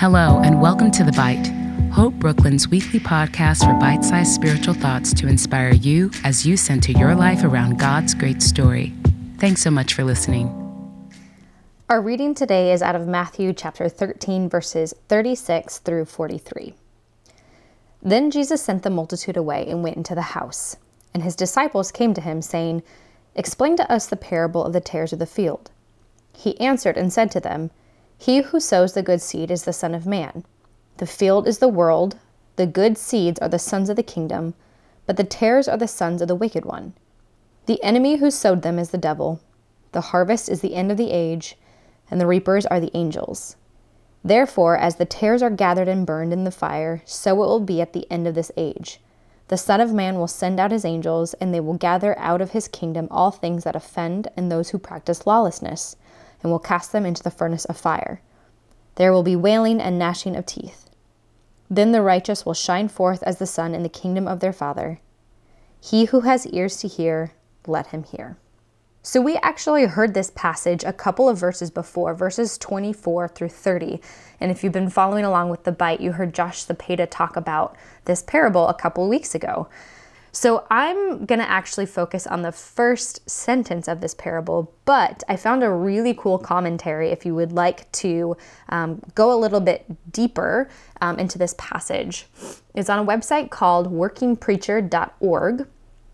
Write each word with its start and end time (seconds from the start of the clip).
Hello, 0.00 0.40
and 0.42 0.62
welcome 0.62 0.90
to 0.92 1.04
The 1.04 1.12
Bite, 1.12 1.48
Hope 1.92 2.14
Brooklyn's 2.14 2.66
weekly 2.66 2.98
podcast 2.98 3.66
for 3.66 3.78
bite 3.78 4.02
sized 4.02 4.32
spiritual 4.32 4.72
thoughts 4.72 5.12
to 5.12 5.28
inspire 5.28 5.74
you 5.74 6.10
as 6.24 6.46
you 6.46 6.56
center 6.56 6.92
your 6.92 7.14
life 7.14 7.44
around 7.44 7.78
God's 7.78 8.14
great 8.14 8.40
story. 8.40 8.94
Thanks 9.36 9.60
so 9.60 9.70
much 9.70 9.92
for 9.92 10.02
listening. 10.02 10.48
Our 11.90 12.00
reading 12.00 12.34
today 12.34 12.72
is 12.72 12.80
out 12.80 12.94
of 12.94 13.08
Matthew 13.08 13.52
chapter 13.52 13.90
13, 13.90 14.48
verses 14.48 14.94
36 15.08 15.80
through 15.80 16.06
43. 16.06 16.72
Then 18.02 18.30
Jesus 18.30 18.62
sent 18.62 18.84
the 18.84 18.88
multitude 18.88 19.36
away 19.36 19.66
and 19.68 19.82
went 19.82 19.98
into 19.98 20.14
the 20.14 20.22
house. 20.22 20.78
And 21.12 21.22
his 21.22 21.36
disciples 21.36 21.92
came 21.92 22.14
to 22.14 22.22
him, 22.22 22.40
saying, 22.40 22.82
Explain 23.34 23.76
to 23.76 23.92
us 23.92 24.06
the 24.06 24.16
parable 24.16 24.64
of 24.64 24.72
the 24.72 24.80
tares 24.80 25.12
of 25.12 25.18
the 25.18 25.26
field. 25.26 25.70
He 26.34 26.58
answered 26.58 26.96
and 26.96 27.12
said 27.12 27.30
to 27.32 27.40
them, 27.40 27.70
He 28.20 28.42
who 28.42 28.60
sows 28.60 28.92
the 28.92 29.02
good 29.02 29.22
seed 29.22 29.50
is 29.50 29.64
the 29.64 29.72
Son 29.72 29.94
of 29.94 30.04
Man. 30.04 30.44
The 30.98 31.06
field 31.06 31.48
is 31.48 31.58
the 31.58 31.68
world, 31.68 32.18
the 32.56 32.66
good 32.66 32.98
seeds 32.98 33.40
are 33.40 33.48
the 33.48 33.58
sons 33.58 33.88
of 33.88 33.96
the 33.96 34.02
kingdom, 34.02 34.52
but 35.06 35.16
the 35.16 35.24
tares 35.24 35.66
are 35.66 35.78
the 35.78 35.88
sons 35.88 36.20
of 36.20 36.28
the 36.28 36.34
wicked 36.34 36.66
one. 36.66 36.92
The 37.64 37.82
enemy 37.82 38.16
who 38.16 38.30
sowed 38.30 38.60
them 38.60 38.78
is 38.78 38.90
the 38.90 38.98
devil. 38.98 39.40
The 39.92 40.02
harvest 40.12 40.50
is 40.50 40.60
the 40.60 40.74
end 40.74 40.92
of 40.92 40.98
the 40.98 41.10
age, 41.10 41.56
and 42.10 42.20
the 42.20 42.26
reapers 42.26 42.66
are 42.66 42.78
the 42.78 42.94
angels. 42.94 43.56
Therefore, 44.22 44.76
as 44.76 44.96
the 44.96 45.06
tares 45.06 45.42
are 45.42 45.48
gathered 45.48 45.88
and 45.88 46.04
burned 46.04 46.34
in 46.34 46.44
the 46.44 46.50
fire, 46.50 47.00
so 47.06 47.32
it 47.32 47.46
will 47.46 47.60
be 47.60 47.80
at 47.80 47.94
the 47.94 48.06
end 48.10 48.28
of 48.28 48.34
this 48.34 48.52
age. 48.54 49.00
The 49.48 49.56
Son 49.56 49.80
of 49.80 49.94
Man 49.94 50.18
will 50.18 50.28
send 50.28 50.60
out 50.60 50.72
his 50.72 50.84
angels, 50.84 51.32
and 51.40 51.54
they 51.54 51.60
will 51.60 51.72
gather 51.72 52.18
out 52.18 52.42
of 52.42 52.50
his 52.50 52.68
kingdom 52.68 53.08
all 53.10 53.30
things 53.30 53.64
that 53.64 53.74
offend 53.74 54.28
and 54.36 54.52
those 54.52 54.68
who 54.68 54.78
practice 54.78 55.26
lawlessness, 55.26 55.96
and 56.42 56.50
will 56.50 56.58
cast 56.58 56.92
them 56.92 57.06
into 57.06 57.22
the 57.22 57.30
furnace 57.30 57.64
of 57.64 57.76
fire. 57.76 58.20
There 58.96 59.12
will 59.12 59.22
be 59.22 59.36
wailing 59.36 59.80
and 59.80 59.98
gnashing 59.98 60.36
of 60.36 60.46
teeth. 60.46 60.90
Then 61.68 61.92
the 61.92 62.02
righteous 62.02 62.44
will 62.44 62.54
shine 62.54 62.88
forth 62.88 63.22
as 63.22 63.38
the 63.38 63.46
sun 63.46 63.74
in 63.74 63.82
the 63.82 63.88
kingdom 63.88 64.26
of 64.26 64.40
their 64.40 64.52
Father. 64.52 65.00
He 65.80 66.06
who 66.06 66.20
has 66.20 66.46
ears 66.48 66.76
to 66.78 66.88
hear, 66.88 67.32
let 67.66 67.88
him 67.88 68.02
hear. 68.02 68.36
So, 69.02 69.22
we 69.22 69.36
actually 69.36 69.86
heard 69.86 70.12
this 70.12 70.30
passage 70.34 70.84
a 70.84 70.92
couple 70.92 71.26
of 71.26 71.38
verses 71.38 71.70
before, 71.70 72.14
verses 72.14 72.58
24 72.58 73.28
through 73.28 73.48
30. 73.48 73.98
And 74.38 74.50
if 74.50 74.62
you've 74.62 74.74
been 74.74 74.90
following 74.90 75.24
along 75.24 75.48
with 75.48 75.64
the 75.64 75.72
bite, 75.72 76.02
you 76.02 76.12
heard 76.12 76.34
Josh 76.34 76.66
Cepeda 76.66 77.08
talk 77.10 77.34
about 77.34 77.74
this 78.04 78.22
parable 78.22 78.68
a 78.68 78.74
couple 78.74 79.02
of 79.02 79.08
weeks 79.08 79.34
ago. 79.34 79.70
So, 80.32 80.66
I'm 80.70 81.26
going 81.26 81.40
to 81.40 81.50
actually 81.50 81.86
focus 81.86 82.26
on 82.26 82.42
the 82.42 82.52
first 82.52 83.28
sentence 83.28 83.88
of 83.88 84.00
this 84.00 84.14
parable, 84.14 84.72
but 84.84 85.22
I 85.28 85.36
found 85.36 85.62
a 85.62 85.70
really 85.70 86.14
cool 86.14 86.38
commentary 86.38 87.10
if 87.10 87.26
you 87.26 87.34
would 87.34 87.52
like 87.52 87.90
to 87.92 88.36
um, 88.68 89.02
go 89.14 89.32
a 89.32 89.38
little 89.38 89.60
bit 89.60 89.86
deeper 90.12 90.68
um, 91.00 91.18
into 91.18 91.38
this 91.38 91.54
passage. 91.58 92.26
It's 92.74 92.88
on 92.88 92.98
a 92.98 93.04
website 93.04 93.50
called 93.50 93.92
workingpreacher.org. 93.92 95.66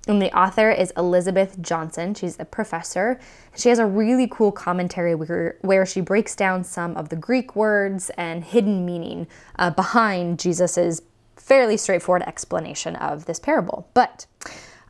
And 0.09 0.23
the 0.23 0.37
author 0.39 0.71
is 0.71 0.93
Elizabeth 0.97 1.61
Johnson. 1.61 2.15
She's 2.15 2.39
a 2.39 2.45
professor. 2.45 3.19
She 3.57 3.71
has 3.71 3.81
a 3.81 3.87
really 3.87 4.29
cool 4.29 4.53
commentary 4.53 5.17
where, 5.17 5.57
where 5.63 5.85
she 5.85 6.01
breaks 6.01 6.37
down 6.37 6.63
some 6.63 6.97
of 6.97 7.09
the 7.09 7.17
Greek 7.17 7.57
words 7.57 8.11
and 8.11 8.45
hidden 8.45 8.87
meaning 8.87 9.27
uh, 9.59 9.71
behind 9.71 10.39
Jesus's 10.39 11.03
fairly 11.47 11.77
straightforward 11.77 12.23
explanation 12.23 12.97
of 12.97 13.27
this 13.27 13.39
parable. 13.39 13.89
But 13.95 14.27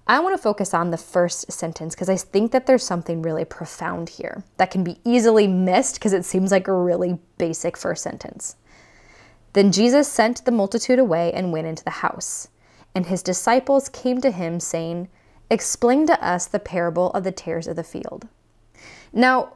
I 0.06 0.20
want 0.20 0.34
to 0.34 0.42
focus 0.42 0.72
on 0.72 0.90
the 0.90 0.96
first 0.96 1.52
sentence 1.52 1.94
because 1.94 2.08
I 2.08 2.16
think 2.16 2.50
that 2.52 2.64
there's 2.64 2.82
something 2.82 3.20
really 3.20 3.44
profound 3.44 4.08
here 4.08 4.42
that 4.56 4.70
can 4.70 4.82
be 4.82 4.98
easily 5.04 5.46
missed 5.46 5.96
because 5.96 6.14
it 6.14 6.24
seems 6.24 6.50
like 6.50 6.66
a 6.66 6.72
really 6.72 7.18
basic 7.36 7.76
first 7.76 8.02
sentence. 8.02 8.56
Then 9.52 9.70
Jesus 9.70 10.08
sent 10.08 10.46
the 10.46 10.50
multitude 10.50 10.98
away 10.98 11.30
and 11.34 11.52
went 11.52 11.66
into 11.66 11.84
the 11.84 11.90
house. 11.90 12.48
And 12.94 13.04
his 13.04 13.22
disciples 13.22 13.90
came 13.90 14.22
to 14.22 14.30
him, 14.30 14.58
saying, 14.58 15.08
Explain 15.50 16.06
to 16.06 16.24
us 16.26 16.46
the 16.46 16.58
parable 16.58 17.10
of 17.10 17.24
the 17.24 17.32
tares 17.32 17.66
of 17.66 17.76
the 17.76 17.84
field. 17.84 18.28
Now, 19.12 19.55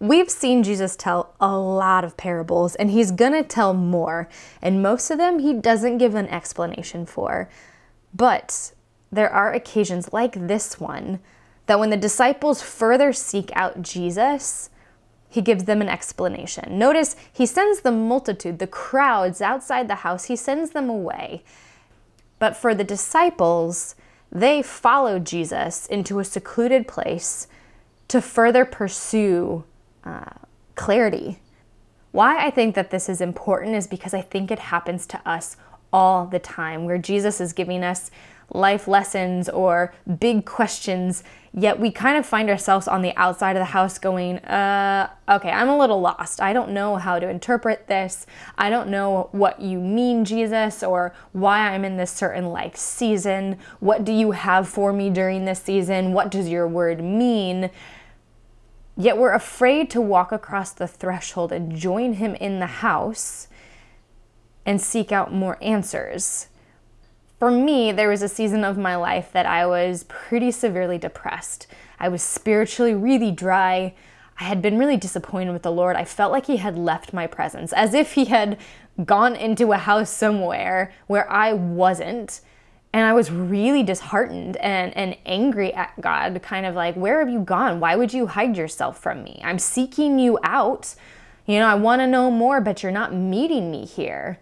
we've 0.00 0.30
seen 0.30 0.62
Jesus 0.62 0.96
tell 0.96 1.34
a 1.40 1.56
lot 1.56 2.04
of 2.04 2.16
parables, 2.16 2.74
and 2.74 2.90
he's 2.90 3.12
to 3.12 3.44
tell 3.44 3.74
more. 3.74 4.28
And 4.60 4.82
most 4.82 5.10
of 5.10 5.18
them 5.18 5.38
he 5.38 5.52
doesn't 5.52 5.98
give 5.98 6.14
an 6.14 6.26
explanation 6.28 7.06
for. 7.06 7.48
But 8.12 8.72
there 9.12 9.30
are 9.30 9.52
occasions 9.52 10.12
like 10.12 10.48
this 10.48 10.80
one 10.80 11.20
that 11.66 11.78
when 11.78 11.90
the 11.90 11.96
disciples 11.96 12.62
further 12.62 13.12
seek 13.12 13.50
out 13.54 13.82
Jesus, 13.82 14.70
he 15.28 15.40
gives 15.40 15.64
them 15.64 15.80
an 15.80 15.88
explanation. 15.88 16.78
Notice 16.78 17.14
he 17.32 17.46
sends 17.46 17.82
the 17.82 17.92
multitude, 17.92 18.58
the 18.58 18.66
crowds 18.66 19.40
outside 19.40 19.86
the 19.86 19.96
house, 19.96 20.24
he 20.24 20.34
sends 20.34 20.70
them 20.70 20.88
away. 20.88 21.44
But 22.40 22.56
for 22.56 22.74
the 22.74 22.82
disciples, 22.82 23.94
they 24.32 24.62
followed 24.62 25.24
Jesus 25.24 25.86
into 25.86 26.18
a 26.18 26.24
secluded 26.24 26.88
place 26.88 27.46
to 28.08 28.20
further 28.20 28.64
pursue 28.64 29.64
uh, 30.04 30.30
clarity. 30.74 31.38
Why 32.12 32.44
I 32.44 32.50
think 32.50 32.74
that 32.74 32.90
this 32.90 33.08
is 33.08 33.20
important 33.20 33.76
is 33.76 33.86
because 33.86 34.14
I 34.14 34.22
think 34.22 34.50
it 34.50 34.58
happens 34.58 35.06
to 35.08 35.20
us 35.28 35.56
all 35.92 36.26
the 36.26 36.38
time, 36.38 36.84
where 36.84 36.98
Jesus 36.98 37.40
is 37.40 37.52
giving 37.52 37.82
us 37.84 38.10
life 38.52 38.88
lessons 38.88 39.48
or 39.48 39.94
big 40.18 40.44
questions, 40.44 41.22
yet 41.52 41.78
we 41.78 41.90
kind 41.90 42.18
of 42.18 42.26
find 42.26 42.50
ourselves 42.50 42.88
on 42.88 43.02
the 43.02 43.16
outside 43.16 43.56
of 43.56 43.60
the 43.60 43.66
house 43.66 43.98
going, 43.98 44.38
uh, 44.38 45.08
okay, 45.28 45.50
I'm 45.50 45.68
a 45.68 45.78
little 45.78 46.00
lost. 46.00 46.40
I 46.40 46.52
don't 46.52 46.70
know 46.70 46.96
how 46.96 47.18
to 47.18 47.28
interpret 47.28 47.86
this. 47.86 48.26
I 48.58 48.70
don't 48.70 48.88
know 48.88 49.28
what 49.32 49.60
you 49.60 49.78
mean, 49.78 50.24
Jesus, 50.24 50.82
or 50.82 51.14
why 51.32 51.70
I'm 51.70 51.84
in 51.84 51.96
this 51.96 52.10
certain 52.10 52.46
life 52.46 52.76
season. 52.76 53.58
What 53.78 54.04
do 54.04 54.12
you 54.12 54.32
have 54.32 54.68
for 54.68 54.92
me 54.92 55.10
during 55.10 55.44
this 55.44 55.62
season? 55.62 56.12
What 56.12 56.30
does 56.30 56.48
your 56.48 56.66
word 56.66 57.02
mean? 57.02 57.70
Yet 59.00 59.16
we're 59.16 59.32
afraid 59.32 59.90
to 59.90 60.00
walk 60.00 60.30
across 60.30 60.72
the 60.72 60.86
threshold 60.86 61.52
and 61.52 61.74
join 61.74 62.14
him 62.14 62.34
in 62.34 62.60
the 62.60 62.66
house 62.66 63.48
and 64.66 64.80
seek 64.80 65.10
out 65.10 65.32
more 65.32 65.58
answers 65.62 66.48
for 67.40 67.50
me, 67.50 67.90
there 67.90 68.10
was 68.10 68.20
a 68.20 68.28
season 68.28 68.64
of 68.64 68.76
my 68.76 68.96
life 68.96 69.32
that 69.32 69.46
I 69.46 69.64
was 69.64 70.04
pretty 70.04 70.50
severely 70.50 70.98
depressed. 70.98 71.66
I 71.98 72.10
was 72.10 72.22
spiritually 72.22 72.94
really 72.94 73.30
dry. 73.30 73.94
I 74.38 74.44
had 74.44 74.60
been 74.60 74.78
really 74.78 74.98
disappointed 74.98 75.52
with 75.52 75.62
the 75.62 75.72
Lord. 75.72 75.96
I 75.96 76.04
felt 76.04 76.32
like 76.32 76.44
He 76.44 76.58
had 76.58 76.76
left 76.76 77.14
my 77.14 77.26
presence, 77.26 77.72
as 77.72 77.94
if 77.94 78.12
He 78.12 78.26
had 78.26 78.58
gone 79.06 79.34
into 79.34 79.72
a 79.72 79.78
house 79.78 80.10
somewhere 80.10 80.92
where 81.06 81.28
I 81.32 81.54
wasn't. 81.54 82.42
And 82.92 83.04
I 83.04 83.12
was 83.12 83.30
really 83.30 83.82
disheartened 83.82 84.56
and, 84.56 84.96
and 84.96 85.16
angry 85.24 85.72
at 85.72 86.00
God, 86.00 86.40
kind 86.42 86.66
of 86.66 86.74
like, 86.74 86.96
Where 86.96 87.20
have 87.20 87.28
you 87.28 87.40
gone? 87.40 87.78
Why 87.78 87.94
would 87.96 88.12
you 88.12 88.26
hide 88.26 88.56
yourself 88.56 88.98
from 88.98 89.22
me? 89.22 89.40
I'm 89.44 89.58
seeking 89.58 90.18
you 90.18 90.38
out. 90.42 90.94
You 91.46 91.58
know, 91.58 91.66
I 91.66 91.74
want 91.74 92.00
to 92.00 92.06
know 92.06 92.30
more, 92.30 92.60
but 92.60 92.82
you're 92.82 92.92
not 92.92 93.14
meeting 93.14 93.70
me 93.70 93.84
here. 93.84 94.38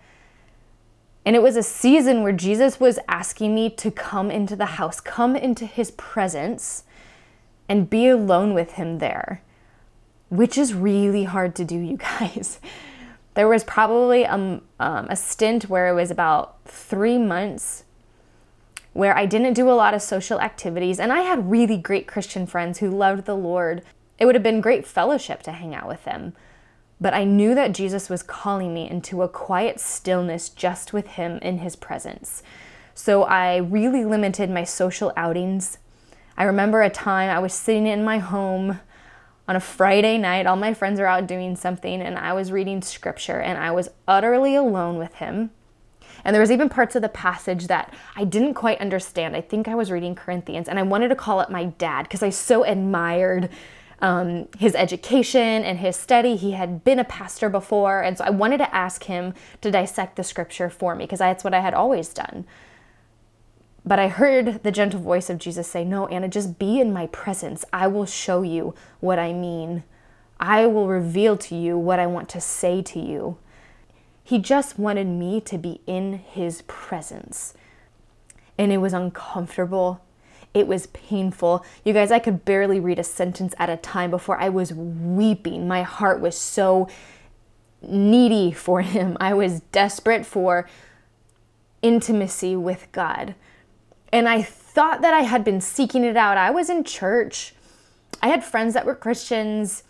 And 1.25 1.37
it 1.37 1.43
was 1.43 1.57
a 1.57 1.63
season 1.63 2.23
where 2.23 2.33
Jesus 2.33 2.81
was 2.81 2.99
asking 3.07 3.55
me 3.55 3.69
to 3.71 3.91
come 3.91 4.31
into 4.31 4.57
the 4.57 4.65
house, 4.65 4.99
come 4.99 5.37
into 5.37 5.67
his 5.67 5.91
presence, 5.91 6.85
and 7.69 7.91
be 7.91 8.09
alone 8.09 8.55
with 8.55 8.73
him 8.73 8.99
there, 8.99 9.43
which 10.31 10.57
is 10.57 10.73
really 10.73 11.25
hard 11.25 11.55
to 11.57 11.65
do, 11.65 11.77
you 11.77 11.97
guys. 11.97 12.61
There 13.35 13.47
was 13.47 13.63
probably 13.63 14.25
a, 14.25 14.33
um, 14.33 14.63
um, 14.81 15.07
a 15.09 15.15
stint 15.15 15.69
where 15.69 15.87
it 15.87 15.95
was 15.95 16.11
about 16.11 16.57
three 16.65 17.19
months 17.19 17.85
where 18.99 19.17
I 19.17 19.27
didn't 19.27 19.53
do 19.53 19.71
a 19.71 19.79
lot 19.79 19.95
of 19.95 20.03
social 20.03 20.41
activities, 20.41 20.99
and 20.99 21.13
I 21.13 21.21
had 21.21 21.53
really 21.53 21.77
great 21.77 22.09
Christian 22.09 22.49
friends 22.49 22.81
who 22.81 22.91
loved 22.91 23.27
the 23.27 23.37
Lord. 23.37 23.85
It 24.19 24.27
would 24.27 24.35
have 24.35 24.43
been 24.43 24.61
great 24.61 24.85
fellowship 24.85 25.41
to 25.45 25.53
hang 25.53 25.73
out 25.73 25.87
with 25.87 26.03
them. 26.03 26.33
But 27.01 27.15
I 27.15 27.23
knew 27.23 27.55
that 27.55 27.75
Jesus 27.75 28.11
was 28.11 28.25
calling 28.25 28.75
me 28.75 28.91
into 28.91 29.23
a 29.23 29.29
quiet 29.29 29.79
stillness 29.79 30.49
just 30.49 30.93
with 30.93 31.07
Him 31.11 31.39
in 31.43 31.59
His 31.59 31.77
presence. 31.77 32.43
So 32.93 33.23
I 33.23 33.59
really 33.59 34.05
limited 34.05 34.51
my 34.51 34.65
social 34.65 35.13
outings. 35.17 35.79
I 36.37 36.43
remember 36.43 36.83
a 36.83 36.91
time 36.91 37.31
I 37.31 37.39
was 37.39 37.55
sitting 37.55 37.87
in 37.87 38.03
my 38.03 38.19
home 38.19 38.81
on 39.47 39.55
a 39.55 39.61
Friday 39.61 40.19
night, 40.19 40.45
all 40.45 40.57
my 40.57 40.75
friends 40.75 40.99
are 40.99 41.07
out 41.07 41.29
doing 41.29 41.55
something, 41.55 42.03
and 42.03 42.19
I 42.19 42.33
was 42.33 42.51
reading 42.51 42.83
scripture 42.83 43.39
and 43.39 43.59
I 43.59 43.71
was 43.71 43.91
utterly 44.09 44.57
alone 44.57 44.99
with 44.99 45.15
Him. 45.15 45.53
And 46.29 46.35
there 46.35 46.43
was 46.43 46.51
even 46.51 46.69
parts 46.69 46.95
of 46.95 47.01
the 47.01 47.09
passage 47.09 47.69
that 47.69 47.95
I 48.15 48.25
didn't 48.25 48.53
quite 48.53 48.83
understand. 48.83 49.35
I 49.35 49.41
think 49.41 49.67
I 49.67 49.75
was 49.75 49.91
reading 49.91 50.15
Corinthians 50.15 50.69
and 50.69 50.79
I 50.79 50.83
wanted 50.83 51.09
to 51.09 51.17
call 51.17 51.41
it 51.41 51.49
my 51.49 51.65
dad 51.65 52.03
because 52.03 52.23
I 52.23 52.29
so 52.29 52.65
admired 52.65 53.49
um, 54.03 54.47
his 54.59 54.75
education 54.75 55.41
and 55.41 55.79
his 55.79 55.97
study. 55.97 56.37
He 56.37 56.51
had 56.51 56.85
been 56.85 56.99
a 56.99 57.05
pastor 57.05 57.49
before, 57.49 58.03
and 58.03 58.19
so 58.19 58.25
I 58.25 58.29
wanted 58.29 58.59
to 58.59 58.75
ask 58.75 59.05
him 59.05 59.33
to 59.63 59.71
dissect 59.71 60.17
the 60.17 60.23
scripture 60.23 60.69
for 60.69 60.95
me 60.95 61.05
because 61.05 61.21
that's 61.21 61.45
what 61.45 61.55
I 61.55 61.61
had 61.61 61.73
always 61.73 62.13
done. 62.13 62.45
But 63.87 63.99
I 63.99 64.09
heard 64.09 64.63
the 64.65 64.71
gentle 64.71 65.01
voice 65.01 65.31
of 65.31 65.39
Jesus 65.39 65.67
say, 65.67 65.83
No, 65.83 66.09
Anna, 66.09 66.29
just 66.29 66.59
be 66.59 66.79
in 66.79 66.93
my 66.93 67.07
presence. 67.07 67.65
I 67.73 67.87
will 67.87 68.05
show 68.05 68.43
you 68.43 68.75
what 69.01 69.19
I 69.19 69.33
mean. 69.33 69.83
I 70.39 70.67
will 70.67 70.89
reveal 70.89 71.39
to 71.39 71.55
you 71.55 71.79
what 71.79 71.99
I 71.99 72.07
want 72.07 72.29
to 72.29 72.41
say 72.43 72.83
to 72.83 73.01
you. 73.01 73.39
He 74.29 74.39
just 74.39 74.79
wanted 74.79 75.07
me 75.07 75.41
to 75.41 75.57
be 75.57 75.81
in 75.87 76.19
his 76.19 76.61
presence. 76.67 77.55
And 78.59 78.71
it 78.71 78.77
was 78.77 78.93
uncomfortable. 78.93 80.03
It 80.53 80.67
was 80.67 80.89
painful. 80.89 81.65
You 81.83 81.95
guys, 81.95 82.13
I 82.13 82.19
could 82.19 82.45
barely 82.45 82.79
read 82.79 82.99
a 82.99 83.05
sentence 83.05 83.55
at 83.59 83.71
a 83.71 83.79
time 83.79 84.11
before 84.11 84.39
I 84.39 84.51
was 84.51 84.75
weeping. 84.75 85.67
My 85.67 85.81
heart 85.83 86.21
was 86.21 86.37
so 86.37 86.89
needy 87.81 88.53
for 88.53 88.83
him. 88.83 89.17
I 89.19 89.33
was 89.33 89.61
desperate 89.73 90.27
for 90.27 90.69
intimacy 91.81 92.55
with 92.55 92.87
God. 92.93 93.35
And 94.13 94.29
I 94.29 94.43
thought 94.43 95.01
that 95.01 95.15
I 95.15 95.23
had 95.23 95.43
been 95.43 95.63
seeking 95.63 96.05
it 96.05 96.19
out. 96.19 96.37
I 96.37 96.51
was 96.51 96.69
in 96.69 96.85
church. 96.85 97.55
I 98.23 98.29
had 98.29 98.45
friends 98.45 98.75
that 98.75 98.85
were 98.85 98.95
Christians. 98.95 99.85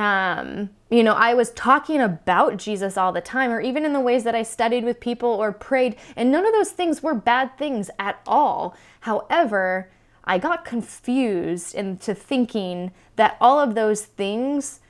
Um, 0.00 0.70
you 0.88 1.02
know, 1.02 1.12
I 1.12 1.34
was 1.34 1.50
talking 1.50 2.00
about 2.00 2.56
Jesus 2.56 2.96
all 2.96 3.12
the 3.12 3.20
time, 3.20 3.50
or 3.50 3.60
even 3.60 3.84
in 3.84 3.92
the 3.92 4.00
ways 4.00 4.24
that 4.24 4.34
I 4.34 4.42
studied 4.42 4.82
with 4.82 4.98
people 4.98 5.28
or 5.28 5.52
prayed, 5.52 5.94
and 6.16 6.32
none 6.32 6.46
of 6.46 6.54
those 6.54 6.70
things 6.70 7.02
were 7.02 7.12
bad 7.12 7.58
things 7.58 7.90
at 7.98 8.18
all. 8.26 8.74
However, 9.00 9.90
I 10.24 10.38
got 10.38 10.64
confused 10.64 11.74
into 11.74 12.14
thinking 12.14 12.92
that 13.16 13.36
all 13.42 13.60
of 13.60 13.74
those 13.74 14.06
things 14.06 14.80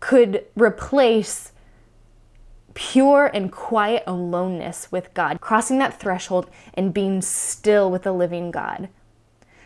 could 0.00 0.44
replace 0.56 1.52
pure 2.74 3.30
and 3.32 3.52
quiet 3.52 4.02
aloneness 4.04 4.90
with 4.90 5.14
God, 5.14 5.40
crossing 5.40 5.78
that 5.78 6.00
threshold 6.00 6.50
and 6.74 6.92
being 6.92 7.22
still 7.22 7.88
with 7.88 8.02
the 8.02 8.12
living 8.12 8.50
God. 8.50 8.88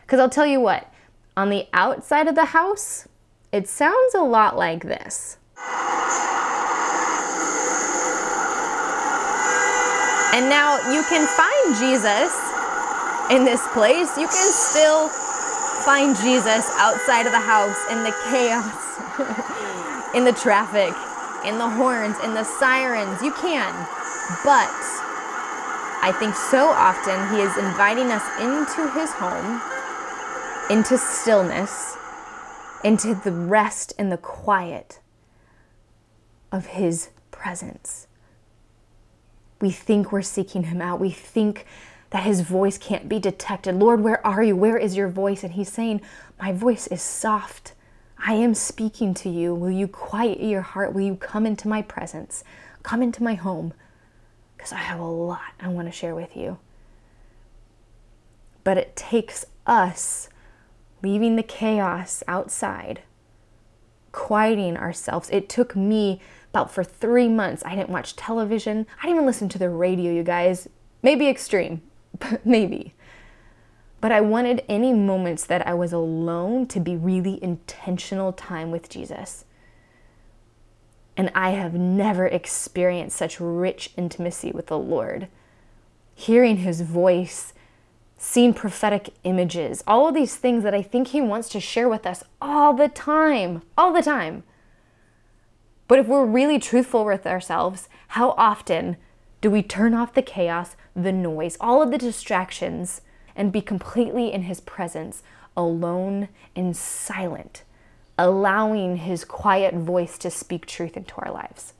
Because 0.03 0.21
I'll 0.21 0.29
tell 0.29 0.47
you 0.47 0.61
what, 0.61 0.93
on 1.39 1.49
the 1.49 1.69
outside 1.73 2.29
of 2.29 2.35
the 2.35 2.47
house, 2.47 3.09
it 3.53 3.67
sounds 3.67 4.15
a 4.15 4.23
lot 4.23 4.57
like 4.57 4.85
this. 4.85 5.39
And 10.35 10.49
now 10.49 10.77
you 10.93 11.03
can 11.09 11.27
find 11.27 11.77
Jesus 11.81 12.31
in 13.31 13.45
this 13.45 13.67
place. 13.73 14.17
You 14.17 14.29
can 14.29 14.53
still 14.53 15.09
find 15.85 16.15
Jesus 16.17 16.71
outside 16.77 17.27
of 17.27 17.33
the 17.33 17.41
house 17.41 17.79
in 17.91 18.05
the 18.05 18.15
chaos, 18.31 20.15
in 20.15 20.25
the 20.25 20.33
traffic, 20.33 20.95
in 21.49 21.59
the 21.59 21.69
horns, 21.69 22.17
in 22.23 22.35
the 22.35 22.45
sirens. 22.45 23.21
You 23.23 23.33
can. 23.33 23.73
But 24.45 24.71
I 26.05 26.15
think 26.21 26.35
so 26.35 26.69
often 26.69 27.19
He 27.35 27.43
is 27.43 27.57
inviting 27.57 28.13
us 28.13 28.23
into 28.39 28.87
His 28.93 29.11
home, 29.11 29.61
into 30.71 30.99
stillness, 30.99 31.98
into 32.85 33.15
the 33.15 33.33
rest 33.33 33.93
and 33.99 34.11
the 34.11 34.17
quiet 34.17 35.01
of 36.53 36.67
His 36.67 37.11
presence. 37.31 38.07
We 39.61 39.71
think 39.71 40.13
we're 40.13 40.23
seeking 40.23 40.65
Him 40.65 40.81
out. 40.81 41.01
We 41.01 41.11
think 41.11 41.67
that 42.11 42.23
His 42.23 42.41
voice 42.41 42.79
can't 42.79 43.09
be 43.09 43.19
detected. 43.19 43.75
Lord, 43.75 44.01
where 44.01 44.25
are 44.27 44.43
you? 44.43 44.57
Where 44.57 44.79
is 44.79 44.97
your 44.97 45.09
voice? 45.09 45.43
And 45.43 45.53
He's 45.53 45.71
saying, 45.71 46.01
My 46.41 46.53
voice 46.53 46.87
is 46.87 47.03
soft 47.03 47.73
I 48.19 48.35
am 48.35 48.55
speaking 48.55 49.15
to 49.15 49.29
you. 49.29 49.55
Will 49.55 49.71
you 49.71 49.87
quiet 49.87 50.41
your 50.41 50.63
heart? 50.63 50.93
Will 50.93 51.03
you 51.03 51.17
come 51.17 51.47
into 51.47 51.69
my 51.69 51.83
presence? 51.83 52.43
Come 52.83 53.03
into 53.03 53.23
my 53.23 53.35
home? 53.35 53.73
Because 54.57 54.73
I 54.73 54.79
have 54.79 54.99
a 54.99 55.05
lot 55.05 55.53
I 55.61 55.69
want 55.69 55.87
to 55.87 55.93
share 55.93 56.15
with 56.15 56.37
you. 56.37 56.59
But 58.65 58.77
it 58.77 58.97
takes 58.97 59.45
us 59.67 60.29
leaving 61.03 61.37
the 61.37 61.43
chaos 61.43 62.23
outside, 62.29 63.03
quieting 64.13 64.77
ourselves. 64.77 65.31
It 65.31 65.49
took 65.49 65.77
me 65.77 66.21
about 66.51 66.73
for 66.73 66.85
three 66.85 67.29
months. 67.29 67.63
I 67.65 67.75
didn't 67.75 67.91
watch 67.91 68.17
television. 68.17 68.87
I 68.99 69.03
didn't 69.03 69.17
even 69.17 69.27
listen 69.27 69.49
to 69.51 69.59
the 69.59 69.71
radio, 69.71 70.13
you 70.13 70.23
guys. 70.23 70.69
Maybe 71.03 71.29
extreme, 71.29 71.83
maybe. 72.45 72.95
But 74.01 74.13
I 74.13 74.21
wanted 74.21 74.65
any 74.69 74.93
moments 74.93 75.45
that 75.47 75.67
I 75.67 75.75
was 75.75 75.93
alone 75.93 76.67
to 76.69 76.81
be 76.81 76.97
really 76.97 77.43
intentional 77.43 78.33
time 78.33 78.71
with 78.71 78.89
Jesus. 78.89 79.45
And 81.17 81.33
I 81.35 81.51
have 81.51 81.75
never 81.75 82.27
experienced 82.27 83.17
such 83.17 83.41
rich 83.41 83.91
intimacy 83.97 84.53
with 84.53 84.69
the 84.69 84.79
Lord. 84.79 85.27
Hearing 86.15 86.59
his 86.59 86.81
voice, 86.81 87.53
seeing 88.19 88.53
prophetic 88.53 89.15
images, 89.25 89.83
all 89.87 90.09
of 90.09 90.15
these 90.15 90.37
things 90.37 90.63
that 90.65 90.75
I 90.75 90.83
think 90.83 91.09
he 91.09 91.21
wants 91.21 91.49
to 91.51 91.61
share 91.61 91.89
with 91.89 92.05
us 92.05 92.23
all 92.41 92.75
the 92.75 92.89
time, 92.89 93.63
all 93.79 93.93
the 93.93 94.03
time. 94.03 94.43
But 95.87 95.99
if 95.99 96.07
we're 96.07 96.27
really 96.27 96.59
truthful 96.59 97.05
with 97.05 97.27
ourselves, 97.27 97.89
how 98.09 98.31
often 98.33 98.97
do 99.41 99.51
we 99.51 99.63
turn 99.63 99.95
off 99.95 100.13
the 100.13 100.23
chaos, 100.23 100.77
the 100.95 101.13
noise, 101.13 101.57
all 101.61 101.81
of 101.81 101.91
the 101.91 101.99
distractions? 101.99 103.01
and 103.39 103.53
be 103.53 103.63
completely 103.63 104.33
in 104.33 104.43
His 104.43 104.61
presence, 104.61 105.23
alone 105.57 106.29
and 106.57 106.77
silent, 106.77 107.63
allowing 108.19 108.97
His 108.97 109.25
quiet 109.25 109.75
voice 109.75 110.19
to 110.19 110.31
speak 110.31 110.67
truth 110.67 110.97
into 110.97 111.15
our 111.19 111.33
lives. 111.33 111.73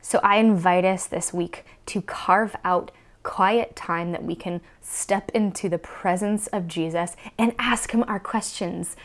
So 0.00 0.20
I 0.22 0.36
invite 0.36 0.84
us 0.84 1.06
this 1.06 1.34
week 1.34 1.64
to 1.86 2.00
carve 2.00 2.54
out 2.64 2.92
quiet 3.26 3.74
time 3.74 4.12
that 4.12 4.22
we 4.22 4.36
can 4.36 4.60
step 4.80 5.30
into 5.34 5.68
the 5.68 5.78
presence 5.78 6.46
of 6.46 6.68
Jesus 6.68 7.16
and 7.36 7.54
ask 7.58 7.90
Him 7.90 8.04
our 8.06 8.20
questions. 8.20 8.96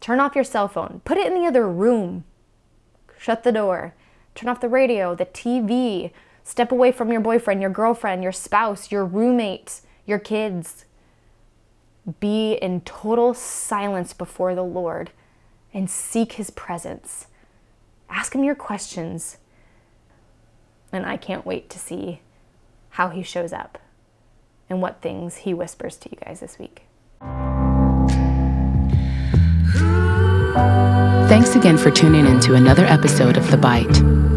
Turn 0.00 0.20
off 0.20 0.36
your 0.36 0.44
cell 0.44 0.68
phone, 0.68 1.02
put 1.04 1.18
it 1.18 1.26
in 1.26 1.34
the 1.34 1.46
other 1.46 1.68
room, 1.68 2.22
shut 3.18 3.42
the 3.42 3.52
door, 3.52 3.94
turn 4.36 4.48
off 4.48 4.60
the 4.60 4.68
radio, 4.68 5.14
the 5.14 5.26
TV, 5.26 6.12
step 6.44 6.70
away 6.70 6.92
from 6.92 7.10
your 7.10 7.20
boyfriend, 7.20 7.60
your 7.60 7.70
girlfriend, 7.70 8.22
your 8.22 8.32
spouse, 8.32 8.92
your 8.92 9.04
roommate 9.04 9.80
your 10.06 10.18
kids. 10.18 10.84
Be 12.20 12.54
in 12.54 12.80
total 12.82 13.34
silence 13.34 14.12
before 14.12 14.54
the 14.54 14.64
Lord 14.64 15.10
and 15.72 15.88
seek 15.88 16.32
His 16.34 16.50
presence. 16.50 17.26
Ask 18.08 18.34
Him 18.34 18.44
your 18.44 18.54
questions. 18.54 19.38
And 20.92 21.06
I 21.06 21.16
can't 21.16 21.46
wait 21.46 21.70
to 21.70 21.78
see 21.78 22.20
how 22.92 23.08
He 23.08 23.22
shows 23.22 23.52
up 23.52 23.78
and 24.70 24.80
what 24.80 25.02
things 25.02 25.38
He 25.38 25.52
whispers 25.52 25.96
to 25.98 26.08
you 26.10 26.16
guys 26.24 26.40
this 26.40 26.58
week. 26.58 26.84
Thanks 31.28 31.54
again 31.56 31.78
for 31.78 31.90
tuning 31.90 32.26
in 32.26 32.38
to 32.40 32.54
another 32.54 32.84
episode 32.84 33.38
of 33.38 33.50
The 33.50 33.56
Bite. 33.56 33.94